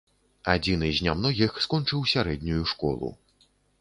[0.53, 3.13] Адзіны з нямногіх скончыў сярэднюю школу.